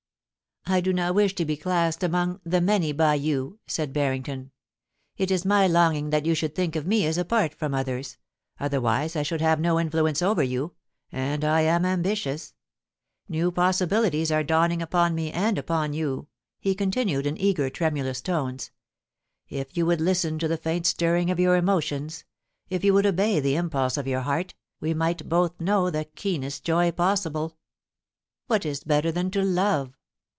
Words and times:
* 0.63 0.65
I 0.71 0.79
do 0.79 0.93
not 0.93 1.15
wish 1.15 1.33
to 1.35 1.43
be 1.43 1.57
classed 1.57 2.03
among" 2.03 2.39
the 2.45 2.61
many" 2.61 2.91
by 2.93 3.15
you,' 3.15 3.57
said 3.65 3.91
Barrington.' 3.91 4.51
It 5.17 5.29
is 5.31 5.43
my 5.43 5.65
longing 5.65 6.11
that 6.11 6.25
you 6.27 6.35
should 6.35 6.53
think 6.53 6.75
198 6.75 7.01
POLICY 7.03 7.07
AND 7.07 7.15
PASSION. 7.17 7.17
of 7.17 7.17
me 7.17 7.37
as 7.41 7.49
apart 7.49 7.59
from 7.59 7.73
others— 7.73 8.17
otherwise 8.63 9.15
I 9.15 9.23
should 9.23 9.41
have 9.41 9.59
no 9.59 9.79
in 9.79 9.89
fluence 9.89 10.21
over 10.21 10.43
you— 10.43 10.73
and 11.11 11.43
I 11.43 11.61
am 11.61 11.83
ambitious... 11.83 12.53
New 13.27 13.51
possibili 13.51 14.11
ties 14.11 14.31
are 14.31 14.43
dawning 14.43 14.83
upon 14.83 15.13
me 15.15 15.31
and 15.31 15.57
upon 15.57 15.93
you/ 15.93 16.27
he 16.59 16.75
continued, 16.75 17.25
in 17.25 17.37
eager, 17.41 17.69
tremulous 17.71 18.21
tones. 18.21 18.69
* 19.11 19.45
If 19.49 19.75
you 19.75 19.85
would 19.87 19.99
listen 19.99 20.37
to 20.39 20.47
the 20.47 20.57
faint 20.57 20.85
stirring 20.85 21.31
of 21.31 21.39
your 21.39 21.55
emotions— 21.57 22.23
if 22.69 22.83
you 22.83 22.93
would 22.93 23.07
obey 23.07 23.39
the 23.39 23.55
impulse 23.55 23.97
of 23.97 24.07
your 24.07 24.21
heart, 24.21 24.53
we 24.79 24.93
might 24.93 25.27
both 25.27 25.59
know 25.59 25.89
the 25.89 26.05
keenest 26.05 26.63
joy 26.63 26.91
possible.... 26.91 27.57
What 28.45 28.63
is 28.63 28.83
better 28.85 29.11
than 29.11 29.31
to 29.31 29.41
love 29.43 29.97